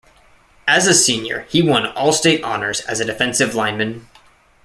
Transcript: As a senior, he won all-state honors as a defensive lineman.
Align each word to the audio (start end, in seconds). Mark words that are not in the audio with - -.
As 0.67 0.87
a 0.87 0.95
senior, 0.95 1.41
he 1.51 1.61
won 1.61 1.85
all-state 1.85 2.43
honors 2.43 2.81
as 2.81 2.99
a 2.99 3.05
defensive 3.05 3.53
lineman. 3.53 4.07